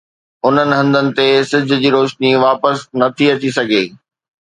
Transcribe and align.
انهن 0.47 0.69
هنڌن 0.77 1.05
تي 1.17 1.27
سج 1.51 1.65
جي 1.83 1.89
روشني 1.97 2.31
واپس 2.45 2.77
نٿي 2.99 3.25
اچي 3.33 3.49
سگهي. 3.57 3.85